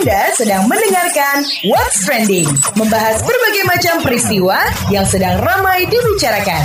Anda 0.00 0.32
sedang 0.32 0.64
mendengarkan 0.64 1.44
What's 1.68 2.08
Trending, 2.08 2.48
membahas 2.72 3.20
berbagai 3.20 3.64
macam 3.68 3.94
peristiwa 4.00 4.56
yang 4.88 5.04
sedang 5.04 5.36
ramai 5.44 5.84
dibicarakan. 5.92 6.64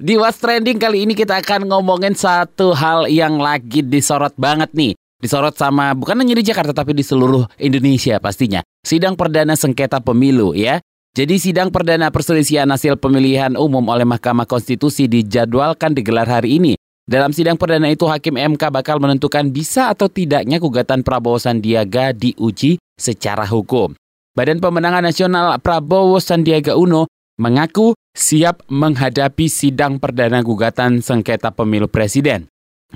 Di 0.00 0.16
What's 0.16 0.40
Trending 0.40 0.80
kali 0.80 1.04
ini 1.04 1.12
kita 1.12 1.44
akan 1.44 1.68
ngomongin 1.68 2.16
satu 2.16 2.72
hal 2.72 3.12
yang 3.12 3.36
lagi 3.36 3.84
disorot 3.84 4.32
banget 4.40 4.72
nih. 4.72 4.96
Disorot 5.20 5.52
sama 5.52 5.92
bukan 5.92 6.16
hanya 6.24 6.32
di 6.32 6.40
Jakarta 6.40 6.72
tapi 6.72 6.96
di 6.96 7.04
seluruh 7.04 7.44
Indonesia 7.60 8.16
pastinya. 8.16 8.64
Sidang 8.80 9.20
perdana 9.20 9.52
sengketa 9.52 10.00
pemilu 10.00 10.56
ya. 10.56 10.80
Jadi 11.12 11.36
sidang 11.36 11.68
perdana 11.68 12.08
perselisihan 12.08 12.72
hasil 12.72 12.96
pemilihan 12.96 13.52
umum 13.52 13.84
oleh 13.92 14.08
Mahkamah 14.08 14.48
Konstitusi 14.48 15.12
dijadwalkan 15.12 15.92
digelar 15.92 16.24
hari 16.24 16.56
ini. 16.56 16.79
Dalam 17.10 17.34
sidang 17.34 17.58
perdana 17.58 17.90
itu 17.90 18.06
Hakim 18.06 18.38
MK 18.38 18.70
bakal 18.70 19.02
menentukan 19.02 19.50
bisa 19.50 19.90
atau 19.90 20.06
tidaknya 20.06 20.62
gugatan 20.62 21.02
Prabowo 21.02 21.42
Sandiaga 21.42 22.14
diuji 22.14 22.78
secara 22.94 23.42
hukum. 23.50 23.98
Badan 24.38 24.62
Pemenangan 24.62 25.02
Nasional 25.02 25.58
Prabowo 25.58 26.22
Sandiaga 26.22 26.78
Uno 26.78 27.10
mengaku 27.34 27.98
siap 28.14 28.62
menghadapi 28.70 29.50
sidang 29.50 29.98
perdana 29.98 30.38
gugatan 30.46 31.02
sengketa 31.02 31.50
pemilu 31.50 31.90
presiden. 31.90 32.46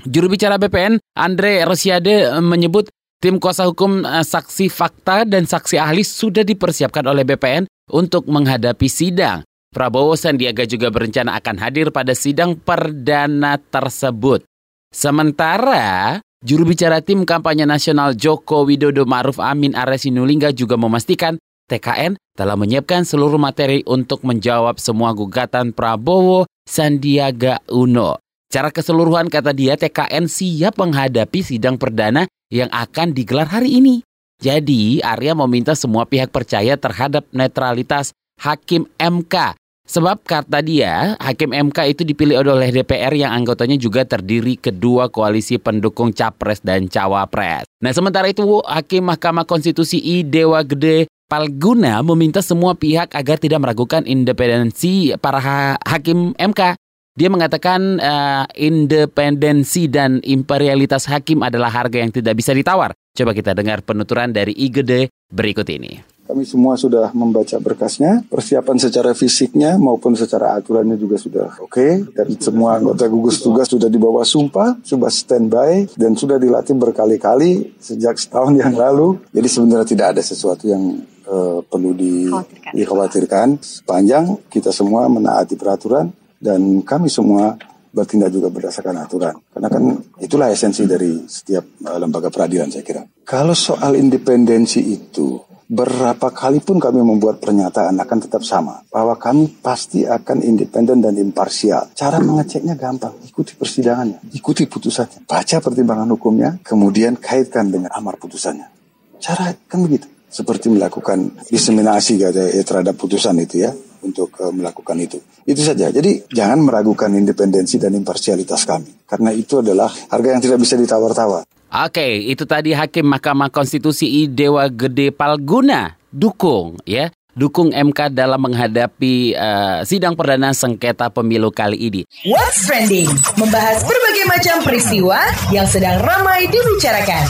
Juru 0.07 0.31
bicara 0.31 0.55
BPN, 0.55 0.95
Andre 1.19 1.67
Rosiade 1.67 2.39
menyebut 2.39 2.87
tim 3.19 3.35
kuasa 3.35 3.67
hukum 3.67 3.99
eh, 4.07 4.23
saksi 4.23 4.71
fakta 4.71 5.27
dan 5.27 5.43
saksi 5.43 5.75
ahli 5.75 6.07
sudah 6.07 6.47
dipersiapkan 6.47 7.03
oleh 7.03 7.27
BPN 7.27 7.67
untuk 7.91 8.31
menghadapi 8.31 8.87
sidang. 8.87 9.43
Prabowo 9.75 10.15
Sandiaga 10.15 10.63
juga 10.63 10.87
berencana 10.87 11.35
akan 11.35 11.59
hadir 11.59 11.91
pada 11.91 12.15
sidang 12.15 12.55
perdana 12.55 13.59
tersebut. 13.59 14.47
Sementara, 14.87 16.23
juru 16.39 16.71
bicara 16.71 17.03
tim 17.03 17.27
kampanye 17.27 17.67
nasional 17.67 18.15
Joko 18.15 18.63
Widodo 18.63 19.03
Maruf 19.03 19.35
Amin 19.43 19.75
Aresinulingga 19.75 20.55
juga 20.55 20.79
memastikan 20.79 21.35
TKN 21.67 22.15
telah 22.39 22.55
menyiapkan 22.55 23.03
seluruh 23.03 23.35
materi 23.35 23.83
untuk 23.83 24.23
menjawab 24.23 24.79
semua 24.79 25.11
gugatan 25.11 25.75
Prabowo 25.75 26.47
Sandiaga 26.63 27.59
Uno. 27.67 28.23
Cara 28.47 28.71
keseluruhan 28.71 29.27
kata 29.27 29.51
dia 29.51 29.75
TKN 29.75 30.31
siap 30.31 30.79
menghadapi 30.79 31.43
sidang 31.43 31.75
perdana 31.75 32.23
yang 32.47 32.71
akan 32.71 33.11
digelar 33.11 33.51
hari 33.51 33.83
ini. 33.83 34.07
Jadi 34.39 35.03
Arya 35.03 35.35
meminta 35.35 35.75
semua 35.75 36.07
pihak 36.07 36.31
percaya 36.31 36.79
terhadap 36.79 37.27
netralitas 37.35 38.15
Hakim 38.39 38.87
MK 38.95 39.64
Sebab 39.85 40.25
kata 40.25 40.65
dia, 40.65 41.13
Hakim 41.21 41.53
MK 41.53 41.93
itu 41.93 42.01
dipilih 42.01 42.41
oleh 42.41 42.73
DPR 42.73 43.13
yang 43.13 43.37
anggotanya 43.37 43.77
juga 43.77 44.01
terdiri 44.01 44.57
kedua 44.57 45.13
koalisi 45.13 45.61
pendukung 45.61 46.09
Capres 46.09 46.57
dan 46.65 46.89
Cawapres. 46.89 47.69
Nah 47.85 47.93
sementara 47.93 48.25
itu, 48.25 48.41
Hakim 48.65 49.05
Mahkamah 49.05 49.45
Konstitusi 49.45 50.01
I 50.01 50.25
Dewa 50.25 50.65
Gede 50.65 51.05
Palguna 51.25 52.05
meminta 52.05 52.41
semua 52.45 52.77
pihak 52.77 53.13
agar 53.17 53.41
tidak 53.41 53.57
meragukan 53.61 54.05
independensi 54.05 55.13
para 55.17 55.41
ha 55.41 55.57
hakim 55.81 56.37
MK. 56.37 56.77
Dia 57.15 57.29
mengatakan 57.33 57.97
uh, 57.97 58.45
independensi 58.53 59.89
dan 59.89 60.21
imperialitas 60.21 61.09
hakim 61.09 61.41
adalah 61.41 61.73
harga 61.73 61.97
yang 61.97 62.13
tidak 62.13 62.37
bisa 62.37 62.53
ditawar. 62.53 62.93
Coba 63.15 63.31
kita 63.33 63.57
dengar 63.57 63.81
penuturan 63.81 64.35
dari 64.35 64.53
IGD 64.53 65.09
berikut 65.33 65.65
ini. 65.71 66.14
Kami 66.25 66.41
semua 66.41 66.73
sudah 66.73 67.13
membaca 67.13 67.53
berkasnya, 67.61 68.25
persiapan 68.25 68.81
secara 68.81 69.13
fisiknya 69.13 69.77
maupun 69.77 70.17
secara 70.17 70.57
aturannya 70.57 70.97
juga 70.97 71.21
sudah 71.21 71.61
oke. 71.61 71.69
Okay. 71.69 71.91
Dan 72.17 72.33
semua 72.41 72.81
anggota 72.81 73.05
gugus 73.05 73.45
tugas 73.45 73.69
sudah 73.69 73.85
dibawa 73.85 74.25
sumpah, 74.25 74.81
sudah 74.81 75.13
standby, 75.13 75.85
dan 75.93 76.17
sudah 76.17 76.41
dilatih 76.41 76.73
berkali-kali 76.81 77.77
sejak 77.77 78.17
setahun 78.17 78.57
yang 78.57 78.73
lalu. 78.73 79.21
Jadi 79.29 79.47
sebenarnya 79.47 79.85
tidak 79.85 80.07
ada 80.17 80.21
sesuatu 80.25 80.65
yang 80.65 80.97
uh, 81.29 81.61
perlu 81.61 81.93
di, 81.93 82.25
dikhawatirkan. 82.73 83.61
Sepanjang 83.61 84.49
kita 84.49 84.73
semua 84.73 85.05
menaati 85.05 85.53
peraturan 85.53 86.09
dan 86.41 86.81
kami 86.81 87.05
semua 87.05 87.53
bertindak 87.95 88.33
juga 88.33 88.51
berdasarkan 88.51 89.07
aturan. 89.07 89.35
Karena 89.55 89.69
kan 89.71 89.83
itulah 90.19 90.51
esensi 90.51 90.83
dari 90.83 91.23
setiap 91.29 91.63
uh, 91.87 91.95
lembaga 91.95 92.27
peradilan 92.27 92.67
saya 92.67 92.83
kira. 92.83 93.01
Kalau 93.23 93.55
soal 93.55 93.95
independensi 93.95 94.83
itu 94.83 95.39
berapa 95.65 96.29
kali 96.29 96.61
pun 96.61 96.77
kami 96.77 97.01
membuat 97.01 97.41
pernyataan 97.41 97.97
akan 97.97 98.19
tetap 98.21 98.45
sama 98.45 98.85
bahwa 98.93 99.17
kami 99.17 99.49
pasti 99.61 100.05
akan 100.05 100.45
independen 100.45 101.01
dan 101.01 101.17
imparsial. 101.17 101.89
Cara 101.97 102.21
mengeceknya 102.21 102.77
gampang, 102.77 103.17
ikuti 103.25 103.57
persidangannya, 103.57 104.21
ikuti 104.37 104.69
putusannya, 104.69 105.25
baca 105.25 105.57
pertimbangan 105.57 106.09
hukumnya, 106.13 106.61
kemudian 106.61 107.17
kaitkan 107.17 107.73
dengan 107.73 107.89
amar 107.97 108.21
putusannya. 108.21 108.69
Cara 109.17 109.49
kan 109.65 109.81
begitu, 109.81 110.05
seperti 110.29 110.69
melakukan 110.69 111.33
diseminasi 111.49 112.21
ya, 112.21 112.29
terhadap 112.61 112.93
putusan 112.93 113.41
itu 113.41 113.65
ya 113.65 113.73
untuk 114.05 114.29
uh, 114.37 114.53
melakukan 114.53 114.95
itu. 115.01 115.17
Itu 115.49 115.65
saja. 115.65 115.89
Jadi 115.89 116.29
jangan 116.29 116.61
meragukan 116.61 117.09
independensi 117.09 117.81
dan 117.81 117.97
imparsialitas 117.97 118.69
kami 118.69 119.09
karena 119.09 119.33
itu 119.33 119.65
adalah 119.65 119.89
harga 119.89 120.37
yang 120.37 120.41
tidak 120.41 120.61
bisa 120.61 120.77
ditawar-tawar. 120.77 121.43
Oke, 121.75 122.29
itu 122.29 122.45
tadi 122.45 122.71
Hakim 122.71 123.09
Mahkamah 123.09 123.49
Konstitusi 123.49 124.23
I 124.23 124.31
Dewa 124.31 124.69
Gede 124.69 125.11
Palguna 125.11 125.97
dukung 126.07 126.79
ya, 126.87 127.11
dukung 127.35 127.75
MK 127.75 128.15
dalam 128.15 128.39
menghadapi 128.39 129.35
uh, 129.35 129.83
sidang 129.83 130.15
perdana 130.15 130.55
sengketa 130.55 131.11
pemilu 131.11 131.51
kali 131.51 131.75
ini. 131.75 132.01
What's 132.23 132.63
trending? 132.63 133.11
Membahas 133.35 133.83
berbagai 133.83 134.25
macam 134.29 134.55
peristiwa 134.63 135.19
yang 135.51 135.67
sedang 135.67 135.99
ramai 135.99 136.47
dibicarakan. 136.47 137.27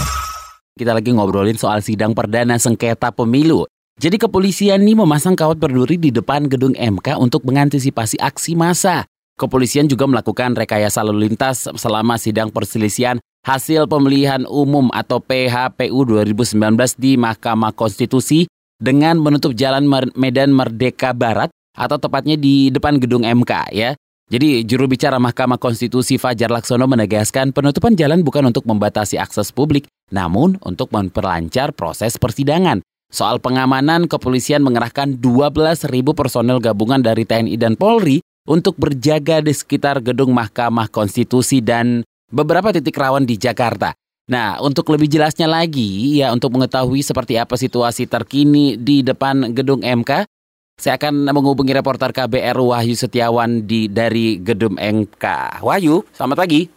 Kita 0.75 0.91
lagi 0.91 1.09
ngobrolin 1.16 1.58
soal 1.58 1.81
sidang 1.81 2.14
perdana 2.14 2.59
sengketa 2.59 3.09
pemilu. 3.16 3.66
Jadi 3.95 4.19
kepolisian 4.19 4.83
nih 4.83 5.00
memasang 5.00 5.39
kawat 5.39 5.56
berduri 5.56 5.95
di 5.95 6.11
depan 6.11 6.51
gedung 6.51 6.75
MK 6.75 7.16
untuk 7.16 7.47
mengantisipasi 7.47 8.19
aksi 8.19 8.51
massa. 8.59 9.07
Kepolisian 9.39 9.88
juga 9.88 10.03
melakukan 10.03 10.51
rekayasa 10.51 11.00
lalu 11.00 11.31
lintas 11.31 11.72
selama 11.79 12.19
sidang 12.19 12.51
perselisihan 12.51 13.23
hasil 13.47 13.88
pemilihan 13.88 14.44
umum 14.51 14.91
atau 14.91 15.23
PHPU 15.23 16.07
2019 16.11 16.59
di 17.00 17.16
Mahkamah 17.16 17.72
Konstitusi 17.72 18.51
dengan 18.84 19.16
menutup 19.16 19.55
jalan 19.55 19.88
Medan 20.19 20.51
Merdeka 20.51 21.16
Barat 21.16 21.47
atau 21.72 21.95
tepatnya 21.95 22.35
di 22.35 22.67
depan 22.75 23.00
gedung 23.00 23.23
MK 23.23 23.72
ya. 23.72 23.95
Jadi 24.28 24.67
juru 24.67 24.91
bicara 24.91 25.23
Mahkamah 25.23 25.61
Konstitusi 25.61 26.19
Fajar 26.19 26.51
Laksono 26.51 26.84
menegaskan 26.84 27.55
penutupan 27.55 27.95
jalan 27.95 28.28
bukan 28.28 28.51
untuk 28.51 28.67
membatasi 28.67 29.16
akses 29.16 29.55
publik, 29.55 29.88
namun 30.11 30.59
untuk 30.67 30.91
memperlancar 30.91 31.72
proses 31.72 32.19
persidangan. 32.19 32.84
Soal 33.16 33.40
pengamanan, 33.40 34.12
kepolisian 34.12 34.59
mengerahkan 34.59 35.16
12.000 35.24 35.88
personel 36.12 36.59
gabungan 36.59 37.00
dari 37.00 37.24
TNI 37.24 37.56
dan 37.56 37.80
Polri 37.80 38.20
untuk 38.44 38.76
berjaga 38.76 39.40
di 39.40 39.56
sekitar 39.56 40.03
gedung 40.03 40.36
Mahkamah 40.36 40.92
Konstitusi 40.92 41.64
dan 41.64 42.03
beberapa 42.28 42.76
titik 42.76 43.00
rawan 43.00 43.24
di 43.24 43.40
Jakarta. 43.40 43.96
Nah, 44.28 44.59
untuk 44.59 44.92
lebih 44.92 45.08
jelasnya 45.08 45.48
lagi, 45.48 46.20
ya 46.20 46.36
untuk 46.36 46.59
mengetahui 46.59 47.00
seperti 47.00 47.40
apa 47.40 47.56
situasi 47.56 48.03
terkini 48.03 48.76
di 48.76 49.00
depan 49.00 49.56
gedung 49.56 49.80
MK, 49.80 50.28
saya 50.76 51.00
akan 51.00 51.32
menghubungi 51.32 51.72
reporter 51.72 52.12
KBR 52.12 52.59
Wahyu 52.59 53.00
Setiawan 53.00 53.64
di 53.64 53.88
dari 53.88 54.44
gedung 54.44 54.76
MK. 54.76 55.24
Wahyu, 55.64 56.03
selamat 56.12 56.36
pagi. 56.36 56.68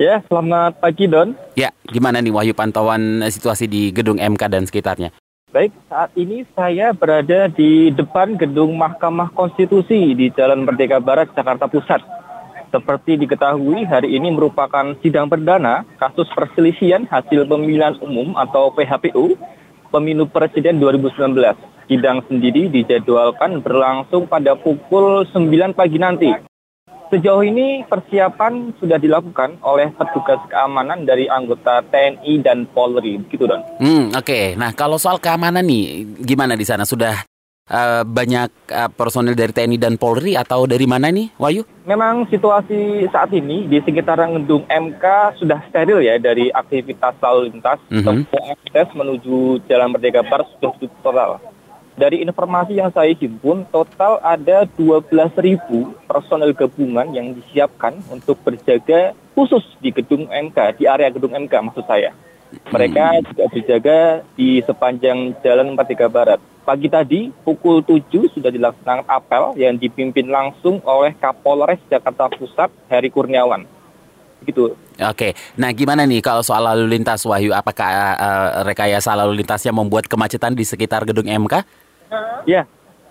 Ya, 0.00 0.24
selamat 0.24 0.80
pagi 0.80 1.04
Don. 1.04 1.36
Ya, 1.52 1.68
gimana 1.84 2.24
nih 2.24 2.32
Wahyu 2.32 2.56
pantauan 2.56 3.20
situasi 3.28 3.68
di 3.68 3.92
gedung 3.92 4.16
MK 4.16 4.40
dan 4.48 4.64
sekitarnya? 4.64 5.12
Baik, 5.56 5.72
saat 5.88 6.12
ini 6.20 6.44
saya 6.52 6.92
berada 6.92 7.48
di 7.48 7.88
depan 7.88 8.36
gedung 8.36 8.76
Mahkamah 8.76 9.32
Konstitusi 9.32 10.12
di 10.12 10.28
Jalan 10.28 10.68
Merdeka 10.68 11.00
Barat, 11.00 11.32
Jakarta 11.32 11.64
Pusat. 11.64 12.04
Seperti 12.68 13.16
diketahui, 13.16 13.88
hari 13.88 14.20
ini 14.20 14.36
merupakan 14.36 14.92
sidang 15.00 15.32
perdana 15.32 15.88
kasus 15.96 16.28
perselisihan 16.36 17.08
hasil 17.08 17.48
pemilihan 17.48 17.96
umum 18.04 18.36
atau 18.36 18.68
PHPU 18.76 19.32
Pemilu 19.88 20.28
Presiden 20.28 20.76
2019. 20.76 21.24
Sidang 21.88 22.20
sendiri 22.28 22.68
dijadwalkan 22.68 23.64
berlangsung 23.64 24.28
pada 24.28 24.60
pukul 24.60 25.24
9 25.24 25.72
pagi 25.72 25.96
nanti. 25.96 26.45
Sejauh 27.06 27.46
ini 27.46 27.86
persiapan 27.86 28.74
sudah 28.82 28.98
dilakukan 28.98 29.62
oleh 29.62 29.94
petugas 29.94 30.42
keamanan 30.50 31.06
dari 31.06 31.30
anggota 31.30 31.78
TNI 31.86 32.42
dan 32.42 32.66
Polri, 32.66 33.22
gitu 33.30 33.46
Don. 33.46 33.62
Hmm, 33.78 34.10
oke. 34.10 34.26
Okay. 34.26 34.44
Nah, 34.58 34.74
kalau 34.74 34.98
soal 34.98 35.22
keamanan 35.22 35.62
nih, 35.62 36.02
gimana 36.18 36.58
di 36.58 36.66
sana? 36.66 36.82
Sudah 36.82 37.22
uh, 37.70 38.02
banyak 38.02 38.50
uh, 38.74 38.90
personil 38.90 39.38
dari 39.38 39.54
TNI 39.54 39.78
dan 39.78 39.94
Polri 40.02 40.34
atau 40.34 40.66
dari 40.66 40.82
mana 40.90 41.14
nih, 41.14 41.30
Wahyu? 41.38 41.62
Memang 41.86 42.26
situasi 42.26 43.06
saat 43.14 43.30
ini 43.30 43.70
di 43.70 43.78
sekitaran 43.78 44.42
gedung 44.42 44.66
MK 44.66 45.38
sudah 45.38 45.62
steril 45.70 46.02
ya 46.02 46.18
dari 46.18 46.50
aktivitas 46.50 47.14
lalu 47.22 47.54
lintas. 47.54 47.78
Mm 47.86 48.02
-hmm. 48.02 48.18
akses 48.50 48.90
menuju 48.98 49.62
Jalan 49.70 49.94
Merdeka 49.94 50.26
Barat 50.26 50.50
sudah 50.58 50.74
tutup 50.74 50.90
total. 51.06 51.38
Dari 51.96 52.20
informasi 52.20 52.76
yang 52.76 52.92
saya 52.92 53.16
himpun, 53.16 53.64
total 53.72 54.20
ada 54.20 54.68
12.000 54.76 55.64
personel 56.04 56.52
gabungan 56.52 57.08
yang 57.08 57.32
disiapkan 57.32 57.96
untuk 58.12 58.36
berjaga 58.44 59.16
khusus 59.32 59.64
di 59.80 59.96
gedung 59.96 60.28
MK, 60.28 60.76
di 60.76 60.84
area 60.84 61.08
gedung 61.08 61.32
MK 61.32 61.72
maksud 61.72 61.88
saya. 61.88 62.12
Mereka 62.68 63.32
juga 63.32 63.44
berjaga 63.48 63.98
di 64.36 64.60
sepanjang 64.60 65.40
Jalan 65.40 65.72
Merdeka 65.72 66.12
Barat. 66.12 66.36
Pagi 66.68 66.92
tadi, 66.92 67.32
pukul 67.32 67.80
7 67.80 68.28
sudah 68.28 68.52
dilaksanakan 68.52 69.08
apel 69.08 69.56
yang 69.56 69.80
dipimpin 69.80 70.28
langsung 70.28 70.84
oleh 70.84 71.16
Kapolres 71.16 71.80
Jakarta 71.88 72.28
Pusat, 72.28 72.76
Heri 72.92 73.08
Kurniawan. 73.08 73.64
Begitu. 74.44 74.76
Oke, 75.00 75.32
nah 75.56 75.72
gimana 75.72 76.04
nih 76.04 76.20
kalau 76.20 76.44
soal 76.44 76.60
lalu 76.60 76.92
lintas 76.92 77.24
Wahyu? 77.24 77.56
Apakah 77.56 77.88
uh, 78.20 78.48
rekayasa 78.68 79.16
lalu 79.16 79.40
lintasnya 79.40 79.72
membuat 79.72 80.04
kemacetan 80.12 80.52
di 80.52 80.60
sekitar 80.60 81.08
gedung 81.08 81.24
MK? 81.24 81.85
Ya, 82.46 82.68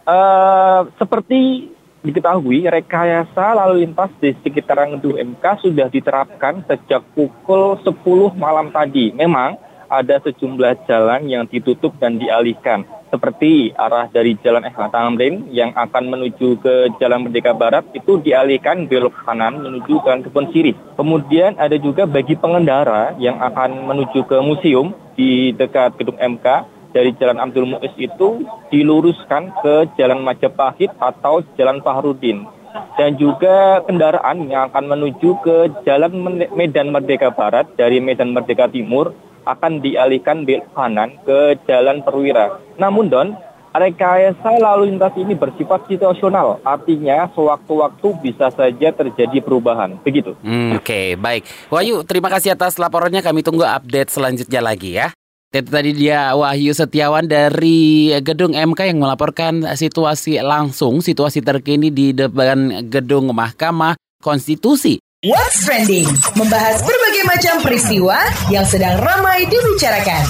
uh, 0.07 0.87
seperti 0.95 1.71
diketahui 2.05 2.69
rekayasa 2.69 3.57
lalu 3.57 3.83
lintas 3.83 4.13
di 4.21 4.37
sekitaran 4.45 4.95
gedung 4.95 5.17
MK 5.17 5.65
sudah 5.65 5.89
diterapkan 5.89 6.61
sejak 6.69 7.01
pukul 7.17 7.81
10 7.81 8.37
malam 8.37 8.69
tadi. 8.69 9.09
Memang 9.11 9.57
ada 9.89 10.21
sejumlah 10.21 10.85
jalan 10.89 11.29
yang 11.29 11.43
ditutup 11.49 11.93
dan 12.01 12.17
dialihkan 12.17 12.85
seperti 13.13 13.71
arah 13.77 14.11
dari 14.11 14.35
Jalan 14.43 14.67
Ehla 14.67 14.91
Tamrin 14.91 15.47
yang 15.53 15.71
akan 15.71 16.09
menuju 16.09 16.59
ke 16.59 16.91
Jalan 16.99 17.23
Merdeka 17.23 17.55
Barat 17.55 17.87
itu 17.95 18.19
dialihkan 18.19 18.89
belok 18.91 19.15
kanan 19.23 19.61
menuju 19.61 20.03
ke 20.03 20.11
Kebun 20.27 20.51
Sirih. 20.51 20.75
Kemudian 20.99 21.55
ada 21.55 21.77
juga 21.79 22.03
bagi 22.03 22.35
pengendara 22.35 23.15
yang 23.21 23.39
akan 23.39 23.87
menuju 23.87 24.25
ke 24.27 24.37
museum 24.43 24.91
di 25.15 25.55
dekat 25.55 25.95
gedung 25.95 26.19
MK 26.19 26.74
dari 26.95 27.11
Jalan 27.19 27.43
Abdul 27.43 27.67
Muiz 27.67 27.91
itu 27.99 28.47
diluruskan 28.71 29.51
ke 29.59 29.91
Jalan 29.99 30.23
Majapahit 30.23 30.95
atau 30.95 31.43
Jalan 31.59 31.83
Fahrudin 31.83 32.47
dan 32.95 33.19
juga 33.19 33.83
kendaraan 33.83 34.47
yang 34.47 34.71
akan 34.71 34.87
menuju 34.87 35.43
ke 35.43 35.57
Jalan 35.83 36.15
Medan 36.55 36.95
Merdeka 36.95 37.35
Barat 37.35 37.67
dari 37.75 37.99
Medan 37.99 38.31
Merdeka 38.31 38.71
Timur 38.71 39.11
akan 39.45 39.83
dialihkan 39.83 40.47
belok 40.47 40.71
kanan 40.73 41.19
ke 41.21 41.59
Jalan 41.69 42.01
Perwira. 42.01 42.57
Namun 42.81 43.11
Don, 43.13 43.37
rekayasa 43.75 44.57
lalu 44.57 44.95
lintas 44.95 45.13
ini 45.19 45.37
bersifat 45.37 45.85
situasional, 45.85 46.63
artinya 46.65 47.29
sewaktu-waktu 47.35 48.07
bisa 48.25 48.49
saja 48.49 48.89
terjadi 48.89 49.37
perubahan. 49.43 50.01
Begitu. 50.01 50.33
Hmm, 50.41 50.79
Oke, 50.79 50.81
okay, 50.81 51.07
baik. 51.19 51.45
Wahyu, 51.69 52.01
terima 52.07 52.33
kasih 52.33 52.57
atas 52.57 52.81
laporannya. 52.81 53.21
Kami 53.21 53.45
tunggu 53.45 53.67
update 53.67 54.09
selanjutnya 54.09 54.63
lagi 54.63 54.97
ya. 54.97 55.13
Itu 55.53 55.69
tadi 55.71 55.91
dia 55.95 56.33
Wahyu 56.33 56.75
Setiawan 56.75 57.27
dari 57.27 58.11
gedung 58.19 58.55
MK 58.55 58.91
yang 58.91 58.99
melaporkan 58.99 59.63
situasi 59.77 60.41
langsung, 60.43 60.99
situasi 60.99 61.39
terkini 61.43 61.91
di 61.91 62.11
depan 62.11 62.87
gedung 62.91 63.31
Mahkamah 63.31 63.95
Konstitusi. 64.19 64.99
What's 65.25 65.65
Trending 65.65 66.05
membahas 66.37 66.85
berbagai 66.85 67.23
macam 67.25 67.55
peristiwa 67.65 68.17
yang 68.53 68.61
sedang 68.67 69.01
ramai 69.01 69.49
dibicarakan. 69.49 70.21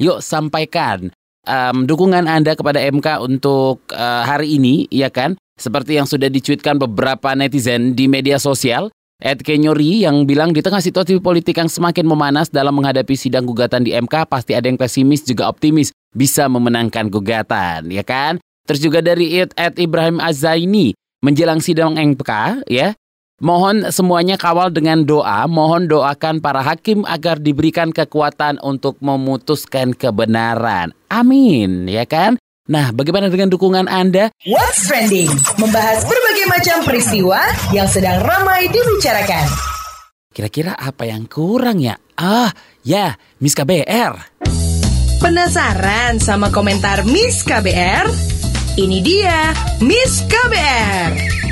Yuk 0.00 0.24
sampaikan 0.24 1.12
um, 1.44 1.84
dukungan 1.84 2.24
Anda 2.24 2.56
kepada 2.56 2.80
MK 2.80 3.20
untuk 3.20 3.84
uh, 3.92 4.22
hari 4.24 4.56
ini, 4.56 4.88
ya 4.88 5.08
kan? 5.08 5.36
Seperti 5.56 5.96
yang 5.96 6.04
sudah 6.04 6.28
dicuitkan 6.28 6.76
beberapa 6.76 7.32
netizen 7.32 7.96
di 7.96 8.08
media 8.08 8.36
sosial. 8.36 8.92
Ed 9.16 9.40
Kenyori 9.40 10.04
yang 10.04 10.28
bilang 10.28 10.52
di 10.52 10.60
tengah 10.60 10.84
situasi 10.84 11.16
politik 11.24 11.56
yang 11.56 11.72
semakin 11.72 12.04
memanas 12.04 12.52
dalam 12.52 12.76
menghadapi 12.76 13.16
sidang 13.16 13.48
gugatan 13.48 13.80
di 13.80 13.96
MK, 13.96 14.28
pasti 14.28 14.52
ada 14.52 14.68
yang 14.68 14.76
pesimis 14.76 15.24
juga 15.24 15.48
optimis 15.48 15.88
bisa 16.12 16.44
memenangkan 16.52 17.08
gugatan, 17.08 17.88
ya 17.88 18.04
kan? 18.04 18.36
Terus 18.68 18.84
juga 18.84 19.00
dari 19.00 19.40
Ed, 19.40 19.56
Ed 19.56 19.80
Ibrahim 19.80 20.20
Azaini 20.20 20.92
menjelang 21.24 21.64
sidang 21.64 21.96
MK, 21.96 22.64
ya, 22.68 22.92
Mohon 23.36 23.92
semuanya 23.92 24.40
kawal 24.40 24.72
dengan 24.72 25.04
doa, 25.04 25.44
mohon 25.44 25.92
doakan 25.92 26.40
para 26.40 26.64
hakim 26.64 27.04
agar 27.04 27.36
diberikan 27.36 27.92
kekuatan 27.92 28.56
untuk 28.64 28.96
memutuskan 29.04 29.92
kebenaran. 29.92 30.96
Amin, 31.12 31.84
ya 31.84 32.08
kan? 32.08 32.40
Nah, 32.66 32.90
bagaimana 32.90 33.30
dengan 33.30 33.46
dukungan 33.46 33.86
Anda? 33.86 34.34
What's 34.42 34.90
Trending 34.90 35.30
membahas 35.54 36.02
berbagai 36.02 36.46
macam 36.50 36.76
peristiwa 36.82 37.38
yang 37.70 37.86
sedang 37.86 38.18
ramai 38.26 38.66
dibicarakan. 38.66 39.46
Kira-kira 40.34 40.74
apa 40.74 41.06
yang 41.06 41.30
kurang 41.30 41.78
ya? 41.78 41.94
Ah, 42.18 42.50
ya, 42.82 43.14
Miss 43.38 43.54
KBR. 43.54 44.42
Penasaran 45.22 46.18
sama 46.18 46.50
komentar 46.50 47.06
Miss 47.06 47.46
KBR? 47.46 48.10
Ini 48.76 48.98
dia 48.98 49.54
Miss 49.80 50.26
KBR. 50.26 51.45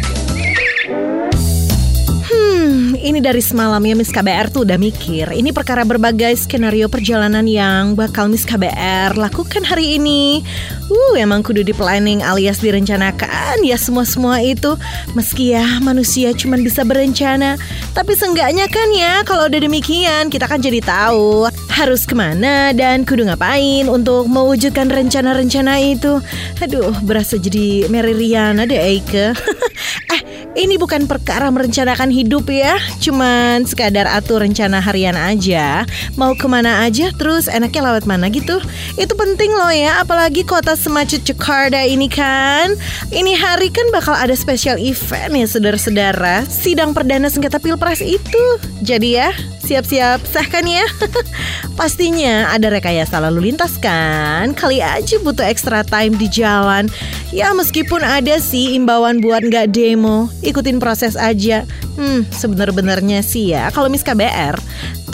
Ini 3.04 3.20
dari 3.20 3.44
semalam 3.44 3.84
ya 3.84 3.92
Miss 3.92 4.08
KBR 4.08 4.48
tuh 4.48 4.64
udah 4.64 4.80
mikir 4.80 5.28
Ini 5.28 5.52
perkara 5.52 5.84
berbagai 5.84 6.32
skenario 6.40 6.88
perjalanan 6.88 7.44
yang 7.44 7.92
bakal 7.92 8.32
Miss 8.32 8.48
KBR 8.48 9.20
lakukan 9.20 9.60
hari 9.60 10.00
ini. 10.00 10.40
Uh 10.88 11.12
emang 11.20 11.44
kudu 11.44 11.60
di 11.60 11.76
planning 11.76 12.24
alias 12.24 12.64
direncanakan 12.64 13.60
ya 13.60 13.76
semua-semua 13.76 14.40
itu. 14.40 14.80
Meski 15.12 15.52
ya 15.52 15.84
manusia 15.84 16.32
cuma 16.32 16.56
bisa 16.56 16.80
berencana 16.80 17.60
Tapi 17.92 18.16
seenggaknya 18.16 18.72
kan 18.72 18.88
ya 18.96 19.20
kalau 19.28 19.52
udah 19.52 19.60
demikian 19.60 20.32
kita 20.32 20.48
kan 20.48 20.64
jadi 20.64 20.80
tahu 20.80 21.52
Harus 21.68 22.08
ke 22.08 22.16
mana 22.16 22.72
dan 22.72 23.04
kudu 23.04 23.28
ngapain 23.28 23.84
untuk 23.92 24.24
mewujudkan 24.32 24.88
rencana-rencana 24.88 25.76
itu. 25.84 26.24
Aduh 26.64 26.96
berasa 27.04 27.36
jadi 27.36 27.84
Mary 27.92 28.16
Riana 28.16 28.64
deh 28.64 28.80
Eike 28.80 29.36
Eh 30.14 30.23
ini 30.54 30.78
bukan 30.78 31.06
perkara 31.10 31.50
merencanakan 31.50 32.10
hidup 32.10 32.46
ya 32.50 32.78
Cuman 33.02 33.66
sekadar 33.66 34.06
atur 34.08 34.40
rencana 34.40 34.78
harian 34.80 35.14
aja. 35.18 35.84
Mau 36.14 36.32
ke 36.34 36.46
mana 36.46 36.86
aja 36.86 37.10
terus 37.14 37.50
enaknya 37.50 37.92
lewat 37.92 38.04
mana 38.08 38.30
gitu. 38.30 38.58
Itu 38.96 39.12
penting 39.18 39.52
loh 39.52 39.70
ya 39.70 40.00
Apalagi 40.00 40.46
kota 40.46 40.78
semacam 40.78 41.20
Jakarta 41.20 41.80
ini 41.84 42.06
kan. 42.08 42.74
Ini 43.10 43.34
hari 43.36 43.68
kan 43.70 43.86
bakal 43.90 44.14
ada 44.14 44.32
special 44.32 44.78
event 44.80 45.34
ya 45.34 45.46
saudara-saudara. 45.46 46.46
Sidang 46.46 46.96
perdana 46.96 47.28
sengketa 47.28 47.58
pilpres 47.58 48.00
itu. 48.00 48.44
Jadi 48.82 49.18
ya 49.18 49.34
siap-siap 49.64 50.20
sahkan 50.28 50.68
ya. 50.68 50.84
Pastinya 51.80 52.52
ada 52.52 52.68
rekayasa 52.68 53.16
lalu 53.18 53.50
lintas 53.50 53.80
kan? 53.80 54.52
Kali 54.52 54.84
aja 54.84 55.16
butuh 55.24 55.48
extra 55.48 55.80
time 55.80 56.14
di 56.20 56.28
jalan. 56.28 56.92
Ya 57.32 57.50
meskipun 57.56 58.04
ada 58.04 58.36
sih 58.36 58.76
imbauan 58.76 59.24
buat 59.24 59.42
nggak 59.48 59.72
demo. 59.72 60.28
Ikutin 60.44 60.76
proses 60.76 61.16
aja. 61.16 61.64
Hmm, 61.94 62.26
sebenar-benarnya 62.26 63.22
sih 63.22 63.54
ya, 63.54 63.70
kalau 63.70 63.86
Miss 63.86 64.02
KBR, 64.02 64.58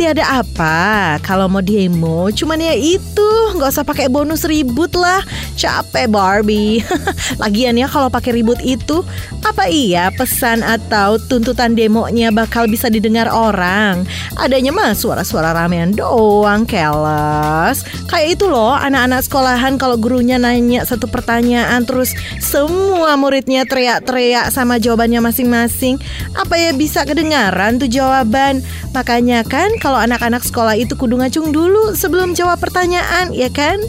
tiada 0.01 0.25
apa. 0.41 1.21
Kalau 1.21 1.45
mau 1.45 1.61
demo, 1.61 2.33
cuman 2.33 2.57
ya 2.57 2.73
itu, 2.73 3.31
nggak 3.53 3.69
usah 3.69 3.85
pakai 3.85 4.09
bonus 4.09 4.49
ribut 4.49 4.97
lah. 4.97 5.21
Capek 5.61 6.09
Barbie. 6.09 6.81
Lagian 7.43 7.77
ya 7.77 7.85
kalau 7.85 8.09
pakai 8.09 8.41
ribut 8.41 8.57
itu, 8.65 9.05
apa 9.45 9.69
iya 9.69 10.09
pesan 10.09 10.65
atau 10.65 11.21
tuntutan 11.21 11.77
demonya 11.77 12.33
bakal 12.33 12.65
bisa 12.65 12.89
didengar 12.89 13.29
orang? 13.29 14.09
Adanya 14.41 14.73
mah 14.73 14.97
suara-suara 14.97 15.53
ramean 15.53 15.93
doang, 15.93 16.65
keles. 16.65 17.85
Kayak 18.09 18.41
itu 18.41 18.49
loh, 18.49 18.73
anak-anak 18.73 19.21
sekolahan 19.29 19.77
kalau 19.77 20.01
gurunya 20.01 20.41
nanya 20.41 20.89
satu 20.89 21.05
pertanyaan 21.13 21.85
terus 21.85 22.17
semua 22.41 23.21
muridnya 23.21 23.69
teriak-teriak 23.69 24.49
sama 24.49 24.81
jawabannya 24.81 25.21
masing-masing, 25.21 26.01
apa 26.33 26.57
ya 26.57 26.70
bisa 26.77 27.07
kedengaran 27.07 27.79
tuh 27.79 27.91
jawaban? 27.91 28.63
Makanya 28.95 29.47
kan 29.47 29.71
kalau 29.79 29.99
anak-anak 29.99 30.43
sekolah 30.45 30.75
itu 30.77 30.95
kudu 30.95 31.19
ngacung 31.19 31.51
dulu 31.51 31.95
sebelum 31.95 32.35
jawab 32.35 32.59
pertanyaan, 32.61 33.33
ya 33.35 33.49
kan? 33.51 33.81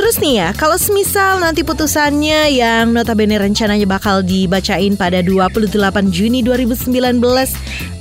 Terus 0.00 0.16
nih 0.16 0.40
ya, 0.40 0.48
kalau 0.56 0.80
semisal 0.80 1.44
nanti 1.44 1.60
putusannya 1.60 2.48
yang 2.56 2.96
notabene 2.96 3.36
rencananya 3.36 3.84
bakal 3.84 4.24
dibacain 4.24 4.96
pada 4.96 5.20
28 5.20 5.68
Juni 6.08 6.40
2019, 6.40 7.20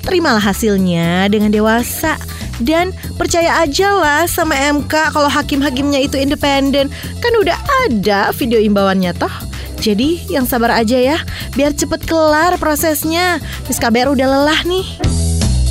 terimalah 0.07 0.39
hasilnya 0.39 1.27
dengan 1.27 1.51
dewasa 1.51 2.15
dan 2.63 2.95
percaya 3.19 3.63
aja 3.63 3.95
lah 3.95 4.23
sama 4.31 4.55
MK 4.55 5.11
kalau 5.11 5.27
hakim-hakimnya 5.27 5.99
itu 5.99 6.15
independen. 6.15 6.87
Kan 7.19 7.33
udah 7.35 7.59
ada 7.87 8.31
video 8.31 8.63
imbauannya 8.63 9.11
toh. 9.19 9.48
Jadi 9.79 10.27
yang 10.27 10.43
sabar 10.43 10.75
aja 10.75 10.99
ya, 10.99 11.17
biar 11.55 11.71
cepet 11.71 12.03
kelar 12.03 12.59
prosesnya. 12.59 13.39
Miss 13.65 13.79
KBR 13.79 14.11
udah 14.11 14.27
lelah 14.27 14.61
nih. 14.67 14.85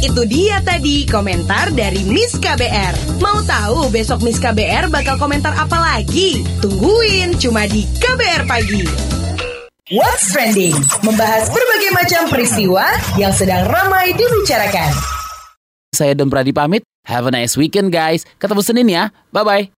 Itu 0.00 0.24
dia 0.24 0.62
tadi 0.64 1.04
komentar 1.04 1.74
dari 1.76 2.00
Miss 2.08 2.38
KBR. 2.40 3.20
Mau 3.20 3.44
tahu 3.44 3.92
besok 3.92 4.24
Miss 4.24 4.40
KBR 4.40 4.88
bakal 4.88 5.20
komentar 5.20 5.52
apa 5.58 5.76
lagi? 5.76 6.40
Tungguin 6.64 7.36
cuma 7.36 7.68
di 7.68 7.84
KBR 8.00 8.48
Pagi. 8.48 8.84
What's 9.92 10.32
Trending? 10.32 10.76
Membahas 11.00 11.48
berbagai 11.48 11.90
macam 11.96 12.22
peristiwa 12.28 12.84
yang 13.16 13.32
sedang 13.32 13.64
ramai 13.68 14.12
dibicarakan. 14.16 14.92
Saya 15.96 16.12
Don 16.12 16.28
Pradi 16.28 16.52
pamit. 16.52 16.84
Have 17.08 17.24
a 17.28 17.32
nice 17.32 17.56
weekend 17.56 17.88
guys. 17.88 18.24
Ketemu 18.36 18.60
Senin 18.60 18.88
ya. 18.88 19.08
Bye-bye. 19.32 19.77